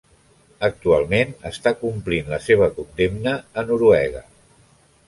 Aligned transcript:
Actualment 0.67 1.35
està 1.51 1.75
complint 1.83 2.35
la 2.35 2.41
seva 2.47 2.71
condemna 2.81 3.39
a 3.53 3.67
Noruega. 3.71 4.27